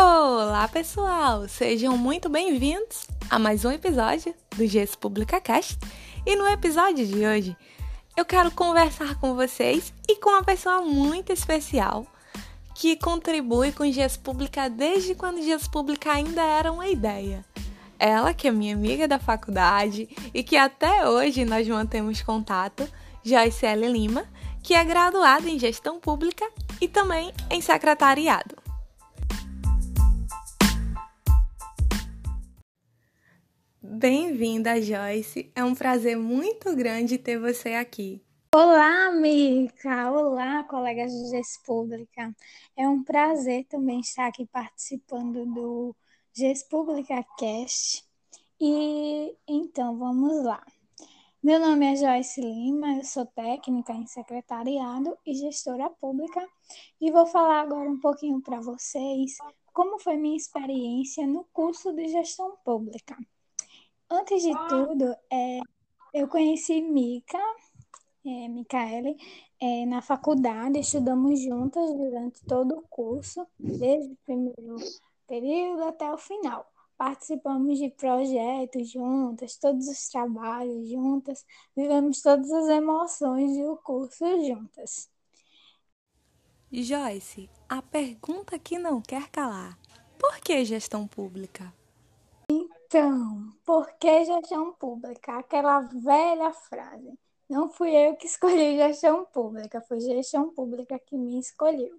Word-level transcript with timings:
Olá, 0.00 0.68
pessoal! 0.68 1.48
Sejam 1.48 1.98
muito 1.98 2.28
bem-vindos 2.28 3.04
a 3.28 3.36
mais 3.36 3.64
um 3.64 3.72
episódio 3.72 4.32
do 4.56 4.64
GES 4.64 4.94
Publica 4.94 5.40
Cast. 5.40 5.76
E 6.24 6.36
no 6.36 6.46
episódio 6.46 7.04
de 7.04 7.26
hoje, 7.26 7.56
eu 8.16 8.24
quero 8.24 8.48
conversar 8.52 9.18
com 9.18 9.34
vocês 9.34 9.92
e 10.08 10.14
com 10.14 10.30
uma 10.30 10.44
pessoa 10.44 10.82
muito 10.82 11.32
especial 11.32 12.06
que 12.76 12.94
contribui 12.94 13.72
com 13.72 13.90
GES 13.90 14.16
Publica 14.16 14.70
desde 14.70 15.16
quando 15.16 15.42
GES 15.42 15.66
Publica 15.66 16.12
ainda 16.12 16.42
era 16.42 16.70
uma 16.70 16.86
ideia. 16.86 17.44
Ela, 17.98 18.32
que 18.32 18.46
é 18.46 18.52
minha 18.52 18.76
amiga 18.76 19.08
da 19.08 19.18
faculdade 19.18 20.08
e 20.32 20.44
que 20.44 20.56
até 20.56 21.08
hoje 21.08 21.44
nós 21.44 21.66
mantemos 21.66 22.22
contato, 22.22 22.88
Joyce 23.24 23.66
L. 23.66 23.88
Lima, 23.88 24.26
que 24.62 24.74
é 24.74 24.84
graduada 24.84 25.50
em 25.50 25.58
Gestão 25.58 25.98
Pública 25.98 26.48
e 26.80 26.86
também 26.86 27.32
em 27.50 27.60
Secretariado. 27.60 28.67
Bem-vinda, 34.00 34.80
Joyce. 34.80 35.50
É 35.56 35.64
um 35.64 35.74
prazer 35.74 36.16
muito 36.16 36.72
grande 36.76 37.18
ter 37.18 37.36
você 37.36 37.70
aqui. 37.70 38.22
Olá, 38.54 39.08
amiga! 39.08 40.12
Olá, 40.12 40.62
colegas 40.62 41.10
de 41.10 41.30
GES 41.30 41.60
Pública. 41.66 42.32
É 42.76 42.88
um 42.88 43.02
prazer 43.02 43.64
também 43.64 43.98
estar 43.98 44.28
aqui 44.28 44.46
participando 44.46 45.44
do 45.46 45.96
GES 46.32 46.62
Pública 46.68 47.24
Cast. 47.36 48.04
E 48.60 49.36
então, 49.48 49.98
vamos 49.98 50.44
lá. 50.44 50.64
Meu 51.42 51.58
nome 51.58 51.92
é 51.92 51.96
Joyce 51.96 52.40
Lima, 52.40 52.98
eu 52.98 53.04
sou 53.04 53.26
técnica 53.26 53.92
em 53.92 54.06
secretariado 54.06 55.18
e 55.26 55.34
gestora 55.34 55.90
pública 55.90 56.48
e 57.00 57.10
vou 57.10 57.26
falar 57.26 57.62
agora 57.62 57.90
um 57.90 57.98
pouquinho 57.98 58.40
para 58.40 58.60
vocês 58.60 59.38
como 59.72 59.98
foi 59.98 60.16
minha 60.16 60.36
experiência 60.36 61.26
no 61.26 61.42
curso 61.52 61.92
de 61.92 62.06
gestão 62.06 62.56
pública. 62.64 63.16
Antes 64.10 64.42
de 64.42 64.52
tudo, 64.68 65.14
é, 65.30 65.60
eu 66.14 66.26
conheci 66.28 66.80
Mica, 66.80 67.38
é, 68.24 68.48
Micaele, 68.48 69.16
é, 69.60 69.84
na 69.84 70.00
faculdade, 70.00 70.78
estudamos 70.78 71.40
juntas 71.40 71.92
durante 71.92 72.42
todo 72.46 72.78
o 72.78 72.82
curso, 72.88 73.46
desde 73.58 74.12
o 74.12 74.16
primeiro 74.24 74.76
período 75.26 75.84
até 75.84 76.10
o 76.10 76.16
final. 76.16 76.66
Participamos 76.96 77.78
de 77.78 77.90
projetos 77.90 78.90
juntas, 78.90 79.56
todos 79.56 79.86
os 79.86 80.08
trabalhos 80.08 80.88
juntas, 80.88 81.44
vivemos 81.76 82.22
todas 82.22 82.50
as 82.50 82.68
emoções 82.68 83.56
do 83.58 83.76
curso 83.76 84.24
juntas. 84.42 85.10
Joyce, 86.72 87.48
a 87.68 87.82
pergunta 87.82 88.58
que 88.58 88.78
não 88.78 89.02
quer 89.02 89.28
calar: 89.28 89.78
por 90.18 90.38
que 90.40 90.64
gestão 90.64 91.06
pública? 91.06 91.72
Então, 92.88 93.52
por 93.66 93.86
que 93.98 94.24
gestão 94.24 94.72
pública? 94.72 95.38
Aquela 95.38 95.80
velha 95.80 96.50
frase. 96.54 97.18
Não 97.48 97.68
fui 97.68 97.94
eu 97.94 98.16
que 98.16 98.26
escolhi 98.26 98.78
gestão 98.78 99.26
pública, 99.26 99.82
foi 99.82 100.00
gestão 100.00 100.48
pública 100.54 100.98
que 100.98 101.14
me 101.16 101.38
escolheu. 101.38 101.98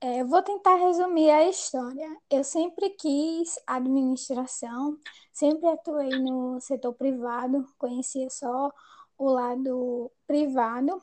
É, 0.00 0.22
vou 0.24 0.42
tentar 0.42 0.74
resumir 0.76 1.30
a 1.30 1.48
história. 1.48 2.06
Eu 2.30 2.44
sempre 2.44 2.90
quis 2.90 3.58
administração, 3.66 4.98
sempre 5.32 5.66
atuei 5.68 6.10
no 6.10 6.60
setor 6.60 6.92
privado, 6.92 7.66
conhecia 7.78 8.28
só 8.28 8.70
o 9.16 9.30
lado 9.30 10.12
privado. 10.26 11.02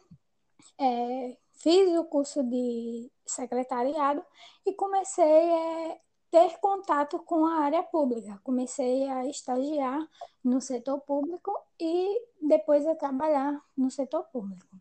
É, 0.80 1.38
fiz 1.53 1.97
o 1.97 2.05
curso 2.05 2.44
de 2.44 3.11
secretariado 3.25 4.23
e 4.66 4.73
comecei 4.73 5.23
a 5.23 5.97
ter 6.36 6.60
contato 6.60 7.18
com 7.20 7.46
a 7.46 7.62
área 7.62 7.82
pública. 7.82 8.38
Comecei 8.44 9.08
a 9.08 9.26
estagiar 9.26 10.06
no 10.44 10.60
setor 10.60 11.00
público 11.00 11.50
e 11.80 12.22
depois 12.42 12.86
a 12.86 12.94
trabalhar 12.94 13.58
no 13.78 13.90
setor 13.90 14.23
público. 14.26 14.76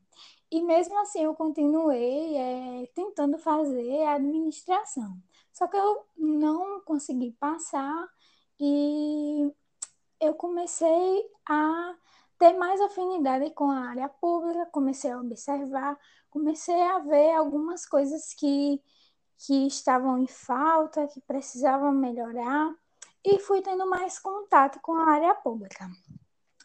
E 0.50 0.60
mesmo 0.60 0.98
assim 0.98 1.22
eu 1.22 1.32
continuei 1.36 2.36
é, 2.36 2.86
tentando 2.92 3.38
fazer 3.38 4.04
administração. 4.04 5.16
Só 5.52 5.68
que 5.68 5.76
eu 5.76 6.04
não 6.16 6.80
consegui 6.80 7.30
passar 7.38 8.08
e 8.58 9.48
eu 10.20 10.34
comecei 10.34 11.30
a 11.48 11.94
ter 12.36 12.52
mais 12.54 12.80
afinidade 12.80 13.48
com 13.50 13.70
a 13.70 13.90
área 13.90 14.08
pública, 14.08 14.66
comecei 14.72 15.12
a 15.12 15.20
observar, 15.20 15.96
comecei 16.30 16.82
a 16.82 16.98
ver 16.98 17.30
algumas 17.34 17.86
coisas 17.86 18.34
que, 18.34 18.82
que 19.38 19.66
estavam 19.66 20.18
em 20.18 20.26
falta, 20.26 21.06
que 21.08 21.20
precisavam 21.20 21.92
melhorar, 21.92 22.74
e 23.24 23.38
fui 23.38 23.62
tendo 23.62 23.88
mais 23.88 24.18
contato 24.18 24.78
com 24.80 24.92
a 24.94 25.10
área 25.10 25.34
pública. 25.34 25.88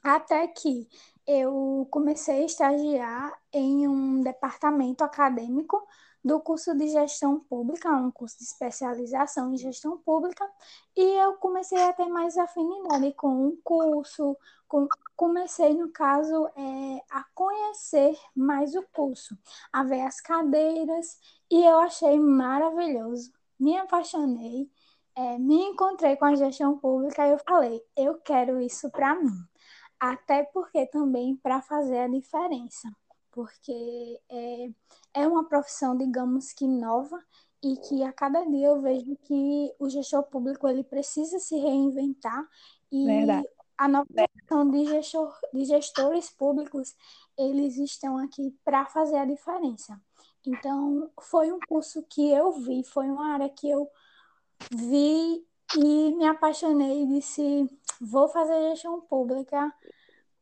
Até 0.03 0.47
que 0.47 0.89
eu 1.27 1.87
comecei 1.91 2.43
a 2.43 2.45
estagiar 2.45 3.33
em 3.51 3.87
um 3.87 4.21
departamento 4.21 5.03
acadêmico 5.03 5.85
do 6.23 6.39
curso 6.39 6.75
de 6.75 6.87
gestão 6.89 7.39
pública, 7.39 7.89
um 7.89 8.11
curso 8.11 8.37
de 8.37 8.43
especialização 8.43 9.53
em 9.53 9.57
gestão 9.57 9.97
pública, 9.97 10.45
e 10.95 11.01
eu 11.01 11.33
comecei 11.33 11.81
a 11.81 11.93
ter 11.93 12.07
mais 12.07 12.37
afinidade 12.37 13.13
com 13.13 13.47
o 13.47 13.57
curso, 13.63 14.35
comecei, 15.15 15.73
no 15.73 15.89
caso, 15.91 16.47
é, 16.55 17.03
a 17.09 17.23
conhecer 17.33 18.17
mais 18.35 18.75
o 18.75 18.83
curso, 18.93 19.37
a 19.73 19.83
ver 19.83 20.01
as 20.01 20.21
cadeiras, 20.21 21.17
e 21.49 21.63
eu 21.63 21.79
achei 21.79 22.19
maravilhoso, 22.19 23.31
me 23.59 23.77
apaixonei, 23.77 24.69
é, 25.15 25.37
me 25.37 25.55
encontrei 25.63 26.15
com 26.15 26.25
a 26.25 26.35
gestão 26.35 26.77
pública 26.77 27.27
e 27.27 27.31
eu 27.31 27.39
falei, 27.39 27.81
eu 27.97 28.15
quero 28.21 28.61
isso 28.61 28.89
para 28.91 29.15
mim 29.15 29.49
até 29.99 30.43
porque 30.43 30.85
também 30.87 31.35
para 31.35 31.61
fazer 31.61 31.99
a 31.99 32.07
diferença, 32.07 32.89
porque 33.31 34.19
é, 34.29 34.69
é 35.13 35.27
uma 35.27 35.47
profissão, 35.47 35.97
digamos 35.97 36.53
que 36.53 36.65
nova, 36.65 37.21
e 37.61 37.75
que 37.75 38.03
a 38.03 38.13
cada 38.13 38.45
dia 38.45 38.67
eu 38.67 38.81
vejo 38.81 39.17
que 39.17 39.75
o 39.77 39.89
gestor 39.89 40.23
público 40.23 40.65
ele 40.65 40.81
precisa 40.81 41.39
se 41.39 41.57
reinventar 41.57 42.47
e 42.89 43.05
Verdade. 43.05 43.47
A 43.79 43.87
nova 43.87 44.07
de, 44.71 44.85
gestor, 44.85 45.33
de 45.53 45.63
gestores 45.63 46.29
públicos 46.29 46.93
eles 47.37 47.77
estão 47.77 48.17
aqui 48.17 48.53
para 48.65 48.85
fazer 48.85 49.15
a 49.15 49.25
diferença. 49.25 49.99
Então, 50.45 51.09
foi 51.21 51.51
um 51.51 51.59
curso 51.65 52.03
que 52.09 52.29
eu 52.29 52.51
vi, 52.51 52.83
foi 52.83 53.05
uma 53.05 53.33
área 53.33 53.47
que 53.47 53.69
eu 53.69 53.89
vi 54.69 55.45
e 55.77 56.13
me 56.15 56.25
apaixonei 56.25 57.03
e 57.03 57.07
disse, 57.07 57.69
vou 58.01 58.27
fazer 58.27 58.71
gestão 58.71 58.99
pública 58.99 59.73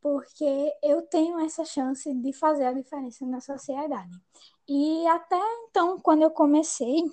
porque 0.01 0.73
eu 0.81 1.03
tenho 1.03 1.39
essa 1.39 1.63
chance 1.63 2.11
de 2.11 2.33
fazer 2.33 2.65
a 2.65 2.73
diferença 2.73 3.25
na 3.25 3.39
sociedade. 3.39 4.17
E 4.67 5.05
até 5.07 5.39
então, 5.65 5.99
quando 5.99 6.23
eu 6.23 6.31
comecei 6.31 7.03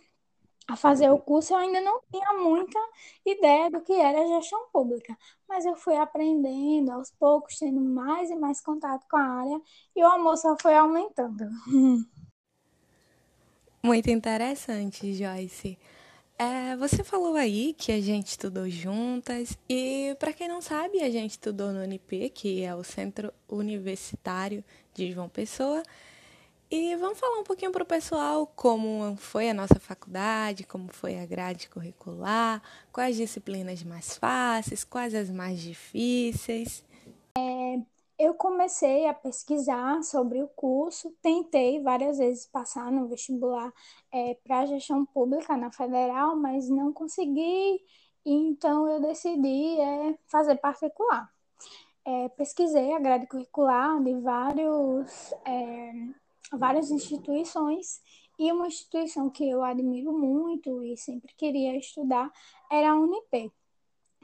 a 0.66 0.76
fazer 0.76 1.10
o 1.10 1.18
curso, 1.18 1.52
eu 1.52 1.58
ainda 1.58 1.80
não 1.80 2.00
tinha 2.10 2.32
muita 2.34 2.78
ideia 3.24 3.70
do 3.70 3.80
que 3.82 3.92
era 3.92 4.26
gestão 4.26 4.68
pública, 4.72 5.16
mas 5.48 5.66
eu 5.66 5.76
fui 5.76 5.96
aprendendo 5.96 6.90
aos 6.92 7.10
poucos, 7.12 7.58
tendo 7.58 7.80
mais 7.80 8.30
e 8.30 8.36
mais 8.36 8.60
contato 8.60 9.06
com 9.10 9.16
a 9.16 9.22
área, 9.22 9.60
e 9.94 10.02
o 10.02 10.06
amor 10.06 10.36
só 10.36 10.56
foi 10.60 10.74
aumentando. 10.74 11.44
Muito 13.82 14.08
interessante, 14.08 15.12
Joyce. 15.12 15.78
É, 16.38 16.76
você 16.76 17.04
falou 17.04 17.36
aí 17.36 17.74
que 17.74 17.92
a 17.92 18.00
gente 18.00 18.28
estudou 18.28 18.68
juntas 18.68 19.56
e 19.68 20.16
para 20.18 20.32
quem 20.32 20.48
não 20.48 20.60
sabe, 20.60 21.00
a 21.00 21.10
gente 21.10 21.32
estudou 21.32 21.72
no 21.72 21.80
UNP, 21.80 22.30
que 22.30 22.64
é 22.64 22.74
o 22.74 22.82
Centro 22.82 23.32
Universitário 23.48 24.64
de 24.94 25.12
João 25.12 25.28
Pessoa. 25.28 25.82
E 26.76 26.96
vamos 26.96 27.20
falar 27.20 27.38
um 27.38 27.44
pouquinho 27.44 27.70
para 27.70 27.84
o 27.84 27.86
pessoal 27.86 28.48
como 28.48 29.14
foi 29.16 29.48
a 29.48 29.54
nossa 29.54 29.78
faculdade, 29.78 30.66
como 30.66 30.92
foi 30.92 31.20
a 31.20 31.24
grade 31.24 31.68
curricular, 31.68 32.60
quais 32.92 33.14
disciplinas 33.14 33.84
mais 33.84 34.18
fáceis, 34.18 34.82
quais 34.82 35.14
as 35.14 35.30
mais 35.30 35.60
difíceis. 35.60 36.84
É, 37.38 37.76
eu 38.18 38.34
comecei 38.34 39.06
a 39.06 39.14
pesquisar 39.14 40.02
sobre 40.02 40.42
o 40.42 40.48
curso, 40.48 41.14
tentei 41.22 41.80
várias 41.80 42.18
vezes 42.18 42.46
passar 42.46 42.90
no 42.90 43.06
vestibular 43.06 43.72
é, 44.10 44.36
para 44.42 44.66
gestão 44.66 45.06
pública 45.06 45.56
na 45.56 45.70
federal, 45.70 46.34
mas 46.34 46.68
não 46.68 46.92
consegui, 46.92 47.80
então 48.26 48.88
eu 48.88 49.00
decidi 49.00 49.78
é, 49.78 50.18
fazer 50.26 50.56
particular. 50.56 51.30
É, 52.04 52.28
pesquisei 52.30 52.92
a 52.94 52.98
grade 52.98 53.28
curricular 53.28 54.02
de 54.02 54.12
vários, 54.14 55.32
é, 55.44 55.92
várias 56.56 56.90
instituições 56.90 58.00
e 58.38 58.50
uma 58.50 58.66
instituição 58.66 59.30
que 59.30 59.48
eu 59.48 59.62
admiro 59.62 60.12
muito 60.12 60.82
e 60.82 60.96
sempre 60.96 61.32
queria 61.34 61.76
estudar 61.76 62.30
era 62.70 62.90
a 62.90 62.96
Unip. 62.96 63.52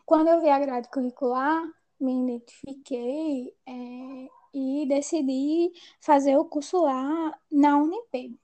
Quando 0.04 0.28
eu 0.28 0.40
vi 0.40 0.48
a 0.48 0.58
grade 0.58 0.88
curricular, 0.88 1.62
me 2.00 2.24
identifiquei 2.24 3.54
é, 3.66 4.28
e 4.52 4.86
decidi 4.88 5.72
fazer 6.00 6.36
o 6.36 6.44
curso 6.44 6.82
lá 6.82 7.38
na 7.50 7.76
Unip. 7.76 8.38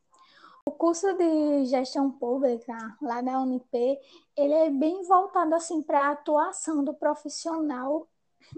O 0.64 0.70
curso 0.72 1.12
de 1.14 1.64
gestão 1.66 2.10
pública 2.10 2.76
lá 3.00 3.20
da 3.20 3.40
Unip, 3.40 3.68
ele 4.36 4.52
é 4.52 4.70
bem 4.70 5.02
voltado 5.02 5.54
assim 5.54 5.82
para 5.82 6.08
a 6.08 6.12
atuação 6.12 6.84
do 6.84 6.94
profissional 6.94 8.06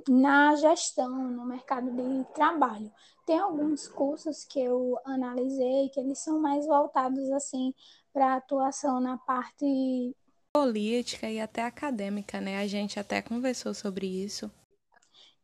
na 0.08 0.54
gestão, 0.56 1.10
no 1.10 1.46
mercado 1.46 1.90
de 1.90 2.24
trabalho. 2.34 2.92
Tem 3.28 3.38
alguns 3.38 3.86
cursos 3.86 4.42
que 4.42 4.58
eu 4.58 4.98
analisei 5.04 5.90
que 5.90 6.00
eles 6.00 6.18
são 6.18 6.40
mais 6.40 6.64
voltados 6.64 7.30
assim 7.30 7.74
para 8.10 8.36
atuação 8.36 9.00
na 9.00 9.18
parte 9.18 10.16
política 10.50 11.30
e 11.30 11.38
até 11.38 11.60
acadêmica, 11.60 12.40
né? 12.40 12.56
A 12.56 12.66
gente 12.66 12.98
até 12.98 13.20
conversou 13.20 13.74
sobre 13.74 14.06
isso. 14.06 14.50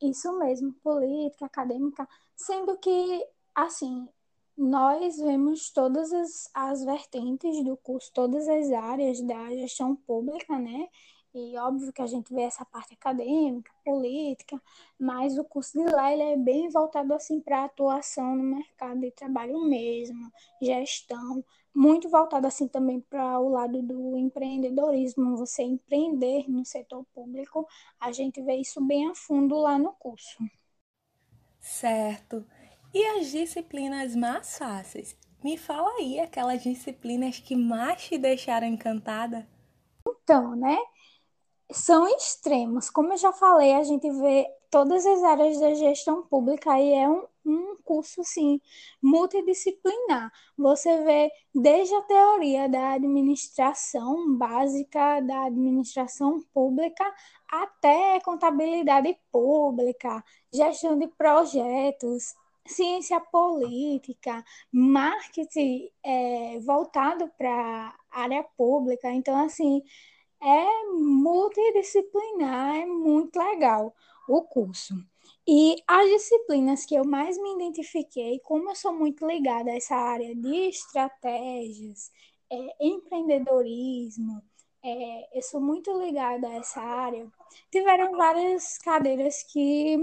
Isso 0.00 0.32
mesmo, 0.38 0.72
política, 0.82 1.44
acadêmica, 1.44 2.08
sendo 2.34 2.78
que 2.78 3.26
assim, 3.54 4.08
nós 4.56 5.18
vemos 5.18 5.70
todas 5.70 6.10
as, 6.10 6.50
as 6.54 6.82
vertentes 6.86 7.62
do 7.62 7.76
curso, 7.76 8.10
todas 8.14 8.48
as 8.48 8.72
áreas 8.72 9.20
da 9.20 9.50
gestão 9.50 9.94
pública, 9.94 10.58
né? 10.58 10.88
E 11.34 11.56
óbvio 11.58 11.92
que 11.92 12.00
a 12.00 12.06
gente 12.06 12.32
vê 12.32 12.42
essa 12.42 12.64
parte 12.64 12.94
acadêmica, 12.94 13.70
política, 13.84 14.60
mas 14.98 15.36
o 15.36 15.44
curso 15.44 15.76
de 15.78 15.84
lá 15.92 16.12
ele 16.12 16.22
é 16.22 16.36
bem 16.36 16.68
voltado 16.70 17.12
assim 17.12 17.40
para 17.40 17.64
atuação 17.64 18.36
no 18.36 18.42
mercado 18.42 19.00
de 19.00 19.10
trabalho 19.10 19.60
mesmo, 19.64 20.30
gestão, 20.62 21.44
muito 21.74 22.08
voltado 22.08 22.46
assim 22.46 22.68
também 22.68 23.00
para 23.00 23.38
o 23.40 23.48
lado 23.48 23.82
do 23.82 24.16
empreendedorismo, 24.16 25.36
você 25.36 25.62
empreender 25.64 26.48
no 26.48 26.64
setor 26.64 27.04
público, 27.12 27.66
a 27.98 28.12
gente 28.12 28.40
vê 28.42 28.56
isso 28.56 28.80
bem 28.80 29.08
a 29.08 29.14
fundo 29.14 29.56
lá 29.56 29.76
no 29.76 29.92
curso. 29.94 30.38
Certo. 31.60 32.46
E 32.92 33.04
as 33.18 33.32
disciplinas 33.32 34.14
mais 34.14 34.56
fáceis? 34.56 35.16
Me 35.42 35.56
fala 35.58 35.90
aí 35.98 36.20
aquelas 36.20 36.62
disciplinas 36.62 37.40
que 37.40 37.56
mais 37.56 38.04
te 38.04 38.16
deixaram 38.16 38.66
encantada. 38.68 39.46
Então, 40.06 40.56
né? 40.56 40.76
São 41.72 42.06
extremos. 42.08 42.90
Como 42.90 43.12
eu 43.12 43.16
já 43.16 43.32
falei, 43.32 43.74
a 43.74 43.82
gente 43.82 44.10
vê 44.10 44.46
todas 44.70 45.06
as 45.06 45.22
áreas 45.22 45.58
da 45.60 45.74
gestão 45.74 46.22
pública 46.22 46.78
e 46.78 46.92
é 46.92 47.08
um, 47.08 47.24
um 47.44 47.76
curso, 47.84 48.20
assim, 48.20 48.60
multidisciplinar. 49.02 50.32
Você 50.58 51.04
vê 51.04 51.30
desde 51.54 51.94
a 51.94 52.02
teoria 52.02 52.68
da 52.68 52.92
administração 52.94 54.36
básica, 54.36 55.20
da 55.20 55.44
administração 55.46 56.42
pública, 56.52 57.04
até 57.48 58.20
contabilidade 58.20 59.16
pública, 59.30 60.24
gestão 60.52 60.98
de 60.98 61.06
projetos, 61.08 62.34
ciência 62.66 63.20
política, 63.20 64.44
marketing 64.72 65.88
é, 66.02 66.58
voltado 66.60 67.30
para 67.38 67.94
a 68.10 68.22
área 68.22 68.42
pública. 68.56 69.12
Então, 69.12 69.36
assim, 69.44 69.82
é 70.44 70.84
multidisciplinar, 70.92 72.76
é 72.76 72.86
muito 72.86 73.38
legal 73.38 73.94
o 74.28 74.42
curso. 74.42 74.94
E 75.46 75.76
as 75.86 76.08
disciplinas 76.10 76.84
que 76.84 76.94
eu 76.94 77.04
mais 77.04 77.38
me 77.38 77.54
identifiquei, 77.54 78.38
como 78.40 78.70
eu 78.70 78.74
sou 78.74 78.92
muito 78.92 79.26
ligada 79.26 79.70
a 79.70 79.76
essa 79.76 79.96
área 79.96 80.34
de 80.34 80.68
estratégias, 80.68 82.10
é, 82.50 82.76
empreendedorismo, 82.80 84.42
é, 84.82 85.38
eu 85.38 85.42
sou 85.42 85.60
muito 85.60 85.90
ligada 85.98 86.46
a 86.46 86.54
essa 86.56 86.80
área, 86.80 87.26
tiveram 87.70 88.12
várias 88.16 88.76
cadeiras 88.78 89.42
que, 89.42 89.98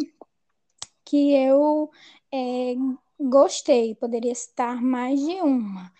que 1.06 1.36
eu 1.36 1.90
é, 2.32 2.74
gostei, 3.20 3.94
poderia 3.96 4.34
citar 4.34 4.82
mais 4.82 5.20
de 5.20 5.34
uma, 5.42 5.92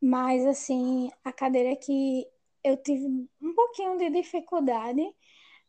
mas 0.00 0.46
assim, 0.46 1.10
a 1.24 1.32
cadeira 1.32 1.74
que 1.76 2.26
eu 2.64 2.76
tive 2.76 3.06
um 3.40 3.54
pouquinho 3.54 3.96
de 3.98 4.10
dificuldade, 4.10 5.02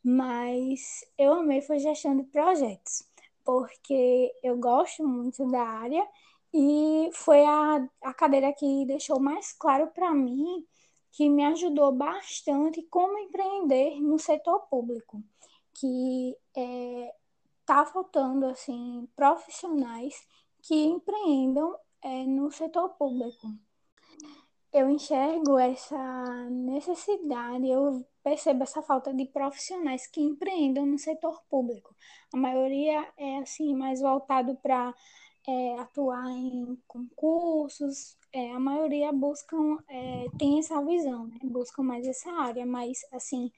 mas 0.04 1.06
eu 1.18 1.34
amei 1.34 1.62
foi 1.62 1.80
gestão 1.80 2.16
de 2.18 2.24
projetos, 2.24 3.04
porque 3.44 4.34
eu 4.44 4.58
gosto 4.58 5.08
muito 5.08 5.50
da 5.52 5.62
área 5.64 6.08
e 6.54 7.10
foi 7.14 7.46
a, 7.46 7.88
a 8.02 8.14
cadeira 8.14 8.54
que 8.54 8.86
deixou 8.86 9.20
mais 9.20 9.54
claro 9.54 9.88
para 9.88 10.14
mim 10.14 10.66
que 11.12 11.30
me 11.30 11.46
ajudou 11.46 11.92
bastante 11.92 12.82
como 12.84 13.18
empreender 13.18 14.00
no 14.02 14.18
setor 14.18 14.62
público, 14.70 15.22
que 15.74 16.38
é, 16.56 17.14
tá 17.66 17.86
faltando 17.86 18.46
assim 18.46 19.08
profissionais 19.16 20.26
que 20.62 20.76
empreendam 20.76 21.76
é, 22.02 22.26
no 22.26 22.52
setor 22.52 22.90
público. 22.90 23.48
Eu 24.74 24.90
enxergo 24.90 25.60
essa 25.60 26.50
necessidade, 26.50 27.68
eu 27.68 28.06
percebo 28.24 28.64
essa 28.64 28.82
falta 28.82 29.14
de 29.14 29.26
profissionais 29.26 30.08
que 30.08 30.22
empreendam 30.22 30.86
no 30.86 30.98
setor 30.98 31.42
público. 31.50 31.94
A 32.34 32.38
maioria 32.38 33.06
é 33.18 33.40
assim 33.40 33.76
mais 33.76 34.00
voltado 34.00 34.56
para 34.56 34.94
é, 35.48 35.80
atuar 35.80 36.30
em 36.30 36.78
concursos. 36.88 38.18
É, 38.32 38.52
a 38.52 38.60
maioria 38.60 39.12
buscam 39.12 39.78
é, 39.90 40.28
tem 40.38 40.60
essa 40.60 40.82
visão, 40.86 41.28
né? 41.28 41.38
buscam 41.44 41.84
mais 41.84 42.08
essa 42.08 42.32
área, 42.32 42.66
mas 42.66 43.02
assim 43.12 43.52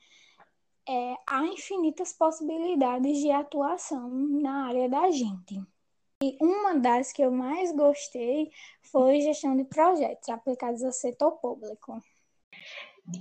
é, 0.87 1.15
há 1.27 1.45
infinitas 1.45 2.13
possibilidades 2.13 3.19
de 3.19 3.31
atuação 3.31 4.09
na 4.09 4.67
área 4.67 4.89
da 4.89 5.11
gente. 5.11 5.61
E 6.23 6.37
uma 6.39 6.79
das 6.79 7.11
que 7.11 7.21
eu 7.21 7.29
mais 7.29 7.73
gostei 7.73 8.49
foi 8.81 9.19
gestão 9.19 9.57
de 9.57 9.65
projetos 9.65 10.29
aplicados 10.29 10.81
ao 10.81 10.93
setor 10.93 11.33
público. 11.33 12.01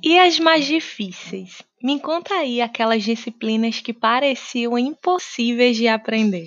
E 0.00 0.16
as 0.20 0.38
mais 0.38 0.64
difíceis? 0.64 1.64
Me 1.82 1.99
conta 1.99 2.32
aí 2.32 2.60
aquelas 2.60 3.02
disciplinas 3.02 3.81
que 3.81 3.93
pareciam 3.93 4.78
impossíveis 4.78 5.76
de 5.76 5.88
aprender. 5.88 6.46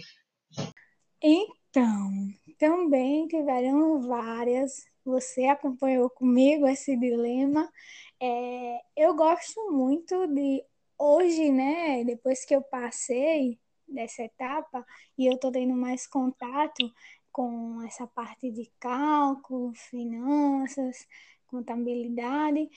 Então, 1.22 2.10
também 2.58 3.28
tiveram 3.28 4.02
várias. 4.08 4.86
Você 5.04 5.48
acompanhou 5.48 6.10
comigo 6.10 6.66
esse 6.70 6.96
dilema. 6.96 7.70
É, 8.18 8.80
eu 8.96 9.14
gosto 9.14 9.74
muito 9.74 10.26
de 10.28 10.64
hoje, 10.98 11.52
né, 11.52 12.06
depois 12.06 12.46
que 12.46 12.56
eu 12.56 12.62
passei 12.62 13.60
dessa 13.88 14.24
etapa 14.24 14.86
e 15.18 15.26
eu 15.28 15.34
estou 15.34 15.52
tendo 15.52 15.74
mais 15.74 16.08
contato 16.08 16.92
com 17.32 17.82
essa 17.84 18.08
parte 18.08 18.50
de 18.50 18.72
cálculo, 18.80 19.74
finanças, 19.74 21.08
contabilidade, 21.48 22.70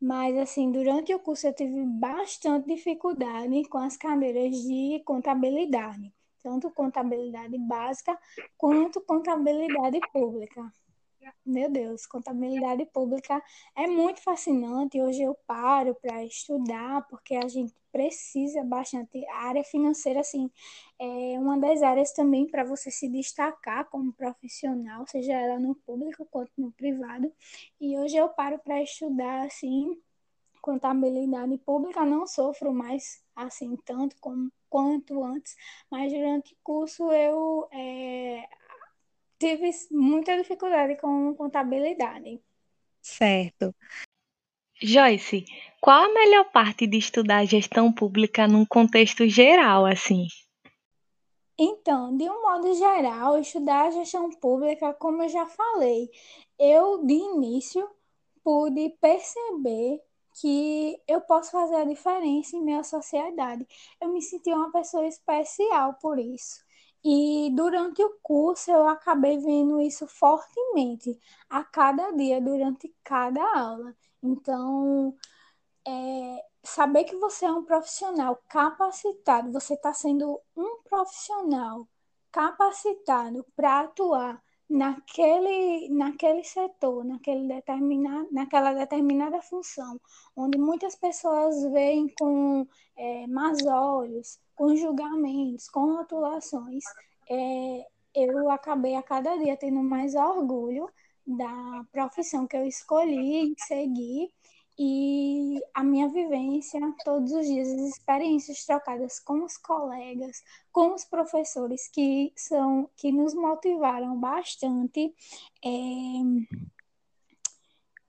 mas 0.00 0.36
assim, 0.38 0.72
durante 0.72 1.14
o 1.14 1.20
curso 1.20 1.46
eu 1.46 1.54
tive 1.54 1.84
bastante 1.84 2.66
dificuldade 2.66 3.68
com 3.68 3.78
as 3.78 3.96
cadeiras 3.96 4.56
de 4.56 5.02
contabilidade, 5.04 6.12
tanto 6.42 6.70
contabilidade 6.70 7.56
básica 7.58 8.18
quanto 8.56 9.00
contabilidade 9.00 10.00
pública. 10.12 10.72
Meu 11.44 11.70
Deus, 11.70 12.06
contabilidade 12.06 12.86
pública 12.86 13.42
é 13.76 13.86
muito 13.86 14.22
fascinante. 14.22 15.00
Hoje 15.00 15.22
eu 15.22 15.34
paro 15.46 15.94
para 15.94 16.24
estudar, 16.24 17.06
porque 17.08 17.34
a 17.34 17.46
gente 17.46 17.74
precisa 17.92 18.62
bastante. 18.64 19.24
A 19.26 19.48
área 19.48 19.64
financeira, 19.64 20.20
assim, 20.20 20.50
é 20.98 21.38
uma 21.38 21.58
das 21.58 21.82
áreas 21.82 22.12
também 22.12 22.46
para 22.46 22.64
você 22.64 22.90
se 22.90 23.08
destacar 23.08 23.88
como 23.90 24.12
profissional, 24.12 25.06
seja 25.06 25.32
ela 25.32 25.58
no 25.58 25.74
público 25.74 26.26
quanto 26.30 26.52
no 26.58 26.72
privado. 26.72 27.32
E 27.80 27.96
hoje 27.98 28.16
eu 28.16 28.28
paro 28.28 28.58
para 28.58 28.82
estudar, 28.82 29.46
assim, 29.46 30.00
contabilidade 30.60 31.58
pública. 31.58 32.04
Não 32.04 32.26
sofro 32.26 32.72
mais, 32.72 33.22
assim, 33.34 33.76
tanto 33.84 34.16
como, 34.20 34.50
quanto 34.68 35.22
antes, 35.24 35.56
mas 35.90 36.12
durante 36.12 36.54
o 36.54 36.56
curso 36.62 37.10
eu. 37.12 37.68
É, 37.72 38.48
tive 39.40 39.70
muita 39.90 40.36
dificuldade 40.36 40.96
com 40.96 41.34
contabilidade. 41.34 42.40
Certo. 43.00 43.74
Joyce, 44.82 45.44
qual 45.78 46.04
a 46.04 46.14
melhor 46.14 46.50
parte 46.50 46.86
de 46.86 46.96
estudar 46.96 47.44
gestão 47.44 47.92
pública 47.92 48.48
num 48.48 48.64
contexto 48.64 49.28
geral, 49.28 49.84
assim? 49.84 50.26
Então, 51.58 52.16
de 52.16 52.24
um 52.24 52.40
modo 52.40 52.72
geral, 52.72 53.38
estudar 53.38 53.92
gestão 53.92 54.30
pública, 54.30 54.94
como 54.94 55.22
eu 55.22 55.28
já 55.28 55.44
falei, 55.44 56.08
eu 56.58 57.04
de 57.04 57.12
início 57.12 57.86
pude 58.42 58.88
perceber 58.98 60.00
que 60.40 60.98
eu 61.06 61.20
posso 61.20 61.50
fazer 61.50 61.76
a 61.76 61.84
diferença 61.84 62.56
em 62.56 62.62
minha 62.62 62.82
sociedade. 62.82 63.66
Eu 64.00 64.08
me 64.08 64.22
senti 64.22 64.50
uma 64.50 64.72
pessoa 64.72 65.06
especial 65.06 65.94
por 66.00 66.18
isso. 66.18 66.64
E 67.04 67.50
durante 67.54 68.02
o 68.02 68.18
curso 68.22 68.70
eu 68.70 68.88
acabei 68.88 69.36
vendo 69.36 69.78
isso 69.80 70.06
fortemente 70.06 71.18
a 71.50 71.62
cada 71.64 72.10
dia, 72.12 72.40
durante 72.40 72.90
cada 73.04 73.42
aula. 73.58 73.94
Então, 74.22 75.16
é, 75.86 76.44
saber 76.62 77.04
que 77.04 77.16
você 77.16 77.46
é 77.46 77.52
um 77.52 77.64
profissional 77.64 78.38
capacitado, 78.48 79.52
você 79.52 79.74
está 79.74 79.92
sendo 79.92 80.40
um 80.56 80.82
profissional 80.82 81.88
capacitado 82.30 83.44
para 83.56 83.80
atuar 83.80 84.42
naquele, 84.68 85.88
naquele 85.88 86.44
setor, 86.44 87.04
naquele 87.04 87.48
determinado, 87.48 88.28
naquela 88.30 88.72
determinada 88.72 89.42
função, 89.42 90.00
onde 90.36 90.58
muitas 90.58 90.94
pessoas 90.94 91.62
veem 91.72 92.08
com 92.18 92.66
é, 92.96 93.26
más 93.26 93.66
olhos, 93.66 94.38
com 94.54 94.76
julgamentos, 94.76 95.68
com 95.68 95.96
rotulações, 95.96 96.84
é, 97.28 97.86
eu 98.14 98.50
acabei 98.50 98.94
a 98.96 99.02
cada 99.02 99.36
dia 99.36 99.56
tendo 99.56 99.82
mais 99.82 100.14
orgulho 100.14 100.88
da 101.36 101.84
profissão 101.92 102.46
que 102.46 102.56
eu 102.56 102.66
escolhi 102.66 103.54
seguir 103.58 104.30
e 104.78 105.60
a 105.74 105.84
minha 105.84 106.08
vivência 106.08 106.80
todos 107.04 107.32
os 107.32 107.46
dias, 107.46 107.68
as 107.68 107.80
experiências 107.90 108.64
trocadas 108.64 109.20
com 109.20 109.44
os 109.44 109.58
colegas, 109.58 110.42
com 110.72 110.94
os 110.94 111.04
professores 111.04 111.86
que 111.88 112.32
são 112.34 112.88
que 112.96 113.12
nos 113.12 113.34
motivaram 113.34 114.18
bastante, 114.18 115.14
é, 115.62 115.70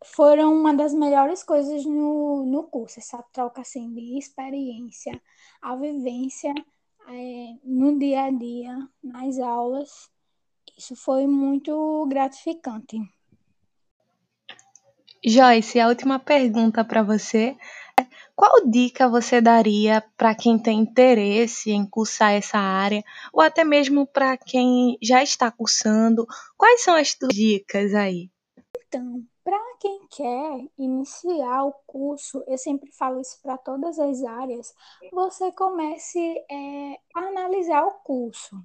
foram 0.05 0.53
uma 0.53 0.73
das 0.73 0.93
melhores 0.93 1.43
coisas 1.43 1.85
no, 1.85 2.45
no 2.45 2.63
curso, 2.63 2.99
essa 2.99 3.21
troca 3.33 3.61
assim, 3.61 3.93
de 3.93 4.17
experiência, 4.17 5.21
a 5.61 5.75
vivência 5.75 6.53
é, 7.07 7.57
no 7.63 7.99
dia 7.99 8.23
a 8.23 8.31
dia, 8.31 8.89
nas 9.03 9.37
aulas. 9.39 10.09
Isso 10.77 10.95
foi 10.95 11.27
muito 11.27 12.05
gratificante. 12.07 12.97
Joyce, 15.23 15.79
a 15.79 15.87
última 15.87 16.17
pergunta 16.17 16.83
para 16.83 17.03
você. 17.03 17.55
Qual 18.35 18.65
dica 18.65 19.07
você 19.07 19.39
daria 19.39 20.03
para 20.17 20.33
quem 20.33 20.57
tem 20.57 20.79
interesse 20.79 21.69
em 21.69 21.85
cursar 21.85 22.31
essa 22.31 22.57
área, 22.57 23.03
ou 23.31 23.39
até 23.39 23.63
mesmo 23.63 24.07
para 24.07 24.35
quem 24.35 24.97
já 24.99 25.21
está 25.21 25.51
cursando? 25.51 26.25
Quais 26.57 26.83
são 26.83 26.95
as 26.95 27.15
dicas 27.31 27.93
aí? 27.93 28.31
Então, 28.87 29.23
para 29.43 29.59
quem 29.79 30.07
quer 30.09 30.65
iniciar 30.75 31.65
o 31.65 31.73
curso, 31.85 32.43
eu 32.47 32.57
sempre 32.57 32.91
falo 32.91 33.21
isso 33.21 33.39
para 33.43 33.59
todas 33.59 33.99
as 33.99 34.23
áreas, 34.23 34.73
você 35.11 35.51
comece 35.51 36.19
é, 36.49 36.97
a 37.15 37.19
analisar 37.27 37.83
o 37.83 37.91
curso 38.03 38.55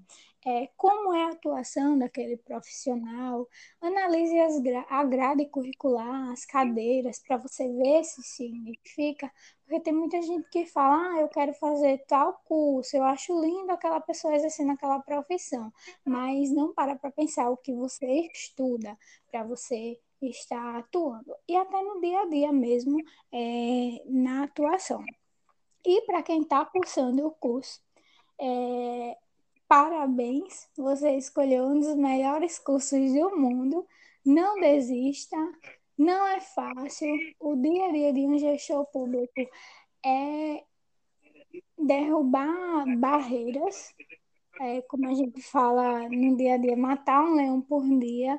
é, 0.46 0.68
como 0.76 1.12
é 1.12 1.24
a 1.24 1.30
atuação 1.30 1.98
daquele 1.98 2.36
profissional, 2.36 3.48
analise 3.80 4.38
as 4.38 4.54
a 4.88 5.02
grade 5.02 5.44
curricular, 5.46 6.30
as 6.30 6.44
cadeiras, 6.44 7.18
para 7.18 7.36
você 7.36 7.68
ver 7.68 8.04
se 8.04 8.22
significa, 8.22 9.28
porque 9.64 9.80
tem 9.80 9.92
muita 9.92 10.22
gente 10.22 10.48
que 10.48 10.64
fala, 10.64 11.14
ah, 11.14 11.20
eu 11.20 11.28
quero 11.28 11.52
fazer 11.54 11.98
tal 12.06 12.32
curso, 12.44 12.96
eu 12.96 13.02
acho 13.02 13.38
lindo 13.40 13.72
aquela 13.72 14.00
pessoa 14.00 14.36
exercendo 14.36 14.70
aquela 14.70 15.00
profissão, 15.00 15.72
mas 16.04 16.52
não 16.52 16.72
para 16.72 16.94
para 16.94 17.10
pensar 17.10 17.50
o 17.50 17.56
que 17.56 17.72
você 17.72 18.06
estuda, 18.32 18.96
para 19.28 19.42
você 19.42 19.98
estar 20.22 20.76
atuando, 20.78 21.34
e 21.48 21.56
até 21.56 21.82
no 21.82 22.00
dia 22.00 22.20
a 22.20 22.26
dia 22.26 22.52
mesmo, 22.52 22.98
é, 23.32 24.02
na 24.06 24.44
atuação. 24.44 25.02
E 25.84 26.02
para 26.02 26.22
quem 26.22 26.42
está 26.42 26.64
cursando 26.64 27.26
o 27.26 27.32
curso, 27.32 27.80
é, 28.40 29.16
Parabéns, 29.68 30.68
você 30.76 31.16
escolheu 31.16 31.64
um 31.64 31.80
dos 31.80 31.96
melhores 31.96 32.58
cursos 32.58 33.12
do 33.12 33.36
mundo. 33.36 33.86
Não 34.24 34.60
desista, 34.60 35.36
não 35.98 36.26
é 36.28 36.40
fácil. 36.40 37.08
O 37.40 37.56
dia 37.56 37.86
a 37.86 37.92
dia 37.92 38.12
de 38.12 38.20
um 38.20 38.38
gestor 38.38 38.86
público 38.86 39.40
é 40.04 40.64
derrubar 41.78 42.84
barreiras, 42.98 43.92
é, 44.60 44.82
como 44.82 45.08
a 45.08 45.14
gente 45.14 45.42
fala 45.42 46.08
no 46.08 46.36
dia 46.36 46.54
a 46.54 46.58
dia, 46.58 46.76
matar 46.76 47.24
um 47.24 47.34
leão 47.34 47.60
por 47.60 47.82
dia. 47.98 48.38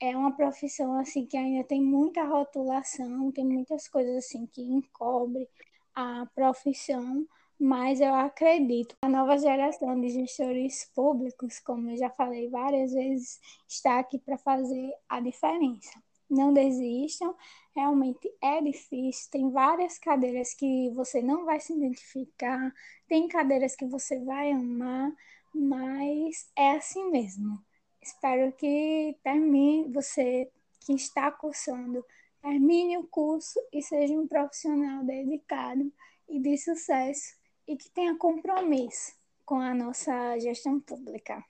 É 0.00 0.16
uma 0.16 0.34
profissão 0.34 0.98
assim 0.98 1.26
que 1.26 1.36
ainda 1.36 1.64
tem 1.64 1.82
muita 1.82 2.24
rotulação, 2.24 3.30
tem 3.30 3.44
muitas 3.44 3.86
coisas 3.88 4.16
assim 4.16 4.46
que 4.46 4.62
encobre 4.62 5.48
a 5.94 6.26
profissão 6.34 7.26
mas 7.62 8.00
eu 8.00 8.12
acredito 8.12 8.96
que 8.96 9.06
a 9.06 9.08
nova 9.08 9.38
geração 9.38 10.00
de 10.00 10.08
gestores 10.08 10.90
públicos, 10.96 11.60
como 11.60 11.90
eu 11.90 11.96
já 11.96 12.10
falei 12.10 12.50
várias 12.50 12.92
vezes, 12.92 13.40
está 13.68 14.00
aqui 14.00 14.18
para 14.18 14.36
fazer 14.36 14.92
a 15.08 15.20
diferença. 15.20 15.92
Não 16.28 16.52
desistam, 16.52 17.36
realmente 17.72 18.28
é 18.42 18.60
difícil. 18.60 19.30
Tem 19.30 19.48
várias 19.48 19.96
cadeiras 19.96 20.54
que 20.54 20.90
você 20.90 21.22
não 21.22 21.44
vai 21.44 21.60
se 21.60 21.72
identificar, 21.72 22.74
tem 23.06 23.28
cadeiras 23.28 23.76
que 23.76 23.86
você 23.86 24.18
vai 24.24 24.50
amar, 24.50 25.12
mas 25.54 26.50
é 26.56 26.72
assim 26.72 27.12
mesmo. 27.12 27.64
Espero 28.02 28.50
que 28.54 29.16
termine, 29.22 29.88
você 29.92 30.50
que 30.80 30.94
está 30.94 31.30
cursando, 31.30 32.04
termine 32.42 32.98
o 32.98 33.04
curso 33.04 33.60
e 33.72 33.80
seja 33.80 34.14
um 34.14 34.26
profissional 34.26 35.04
dedicado 35.04 35.92
e 36.28 36.40
de 36.40 36.58
sucesso 36.58 37.40
e 37.66 37.76
que 37.76 37.90
tenha 37.90 38.16
compromisso 38.16 39.12
com 39.44 39.56
a 39.56 39.74
nossa 39.74 40.38
gestão 40.38 40.80
pública. 40.80 41.44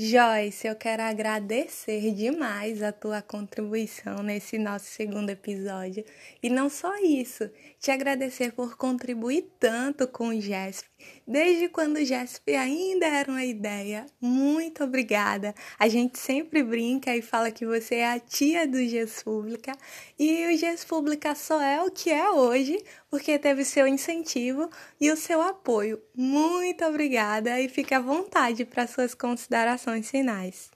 Joyce, 0.00 0.68
eu 0.68 0.76
quero 0.76 1.02
agradecer 1.02 2.14
demais 2.14 2.84
a 2.84 2.92
tua 2.92 3.20
contribuição 3.20 4.22
nesse 4.22 4.56
nosso 4.56 4.86
segundo 4.86 5.30
episódio. 5.30 6.04
E 6.40 6.48
não 6.48 6.68
só 6.68 6.96
isso, 6.98 7.50
te 7.80 7.90
agradecer 7.90 8.52
por 8.52 8.76
contribuir 8.76 9.50
tanto 9.58 10.06
com 10.06 10.28
o 10.28 10.40
GESP, 10.40 10.88
desde 11.26 11.68
quando 11.68 11.96
o 11.96 12.04
GESP 12.04 12.54
ainda 12.56 13.06
era 13.06 13.30
uma 13.30 13.44
ideia. 13.44 14.06
Muito 14.20 14.84
obrigada. 14.84 15.54
A 15.78 15.88
gente 15.88 16.18
sempre 16.18 16.62
brinca 16.62 17.14
e 17.14 17.22
fala 17.22 17.50
que 17.50 17.66
você 17.66 17.96
é 17.96 18.12
a 18.12 18.18
tia 18.20 18.66
do 18.66 18.78
GES 18.78 19.22
Pública 19.22 19.72
e 20.18 20.46
o 20.46 20.56
GES 20.56 20.84
Pública 20.84 21.34
só 21.34 21.60
é 21.60 21.82
o 21.82 21.90
que 21.90 22.10
é 22.10 22.30
hoje 22.30 22.82
porque 23.10 23.38
teve 23.38 23.64
seu 23.64 23.86
incentivo 23.86 24.68
e 25.00 25.10
o 25.10 25.16
seu 25.16 25.40
apoio. 25.42 26.00
Muito 26.14 26.84
obrigada 26.84 27.60
e 27.60 27.68
fique 27.68 27.94
à 27.94 28.00
vontade 28.00 28.64
para 28.64 28.86
suas 28.86 29.14
considerações 29.14 30.10
finais. 30.10 30.70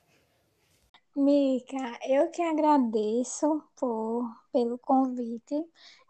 Mica, 1.16 1.98
eu 2.08 2.30
que 2.30 2.42
agradeço 2.42 3.62
por, 3.76 4.24
pelo 4.52 4.78
convite. 4.78 5.54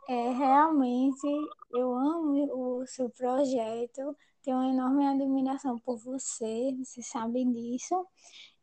É, 0.08 0.30
realmente 0.32 1.26
eu 1.70 1.94
amo 1.94 2.80
o 2.80 2.86
seu 2.86 3.08
projeto, 3.10 4.16
tenho 4.42 4.56
uma 4.56 4.68
enorme 4.68 5.06
admiração 5.06 5.78
por 5.78 5.96
você, 5.98 6.74
você 6.78 7.02
sabe 7.02 7.44
disso. 7.44 8.06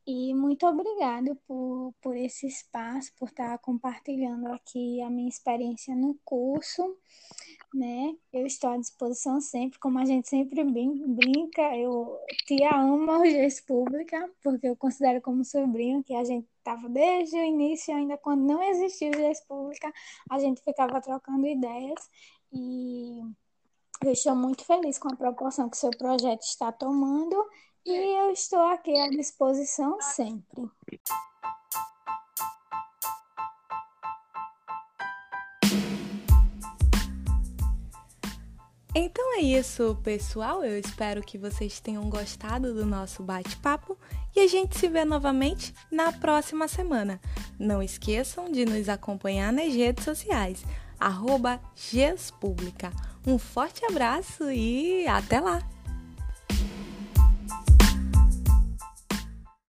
E 0.05 0.33
muito 0.33 0.65
obrigado 0.65 1.35
por, 1.47 1.93
por 2.01 2.17
esse 2.17 2.47
espaço, 2.47 3.13
por 3.17 3.29
estar 3.29 3.57
compartilhando 3.59 4.47
aqui 4.47 5.01
a 5.01 5.09
minha 5.09 5.29
experiência 5.29 5.95
no 5.95 6.15
curso 6.25 6.97
né? 7.73 8.15
Eu 8.33 8.45
estou 8.45 8.71
à 8.71 8.77
disposição 8.77 9.39
sempre, 9.39 9.79
como 9.79 9.99
a 9.99 10.05
gente 10.05 10.27
sempre 10.27 10.63
brinca, 10.63 11.75
eu 11.77 12.17
te 12.45 12.63
amo, 12.63 13.11
Urgência 13.11 13.63
Pública, 13.67 14.29
porque 14.43 14.67
eu 14.67 14.75
considero 14.75 15.21
como 15.21 15.45
sobrinho 15.45 16.03
que 16.03 16.15
a 16.15 16.23
gente 16.23 16.47
estava 16.69 16.87
desde 16.87 17.35
o 17.35 17.43
início, 17.43 17.95
ainda 17.95 18.15
quando 18.17 18.41
não 18.41 18.61
existia 18.61 19.09
Urgência 19.09 19.43
Pública, 19.47 19.91
a 20.29 20.37
gente 20.37 20.61
ficava 20.61 21.01
trocando 21.01 21.47
ideias 21.47 22.09
e 22.53 23.21
eu 24.03 24.11
estou 24.11 24.35
muito 24.35 24.63
feliz 24.63 24.99
com 24.99 25.11
a 25.11 25.15
proporção 25.15 25.69
que 25.69 25.77
seu 25.77 25.89
projeto 25.89 26.43
está 26.43 26.71
tomando 26.71 27.35
e 27.85 27.91
eu 27.91 28.31
estou 28.31 28.59
aqui 28.59 28.95
à 28.99 29.09
disposição 29.09 29.99
sempre. 29.99 30.69
Então 38.95 39.37
é 39.37 39.41
isso, 39.41 39.97
pessoal. 40.03 40.63
Eu 40.63 40.77
espero 40.77 41.21
que 41.21 41.37
vocês 41.37 41.79
tenham 41.79 42.09
gostado 42.09 42.73
do 42.73 42.85
nosso 42.85 43.23
bate-papo 43.23 43.97
e 44.35 44.39
a 44.39 44.47
gente 44.47 44.77
se 44.77 44.87
vê 44.87 45.03
novamente 45.03 45.73
na 45.91 46.11
próxima 46.11 46.67
semana. 46.67 47.19
Não 47.57 47.81
esqueçam 47.81 48.51
de 48.51 48.65
nos 48.65 48.89
acompanhar 48.89 49.51
nas 49.51 49.73
redes 49.73 50.03
sociais, 50.03 50.63
arroba 50.99 51.59
Um 53.25 53.37
forte 53.37 53.83
abraço 53.85 54.51
e 54.51 55.07
até 55.07 55.39
lá! 55.39 55.61